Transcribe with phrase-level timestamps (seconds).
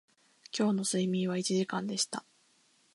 [0.51, 2.25] 今日の睡眠は一時間でした